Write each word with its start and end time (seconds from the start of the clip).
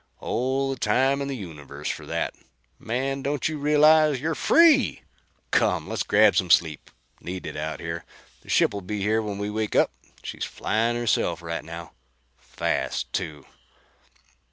"All 0.19 0.71
the 0.73 0.79
time 0.79 1.21
in 1.21 1.27
the 1.27 1.35
universe 1.37 1.87
for 1.87 2.07
that. 2.07 2.33
Man, 2.79 3.21
don't 3.21 3.47
you 3.47 3.59
realize 3.59 4.19
you're 4.19 4.33
free? 4.33 5.03
Come, 5.51 5.87
let's 5.87 6.01
grab 6.01 6.35
some 6.35 6.49
sleep. 6.49 6.89
Need 7.19 7.45
it 7.45 7.55
out 7.55 7.79
here. 7.79 8.03
The 8.41 8.49
ship'll 8.49 8.81
be 8.81 9.03
here 9.03 9.21
when 9.21 9.37
we 9.37 9.51
wake 9.51 9.75
up. 9.75 9.91
She's 10.23 10.43
flying 10.43 10.95
herself 10.95 11.43
right 11.43 11.63
now. 11.63 11.91
Fast, 12.39 13.13
too." 13.13 13.45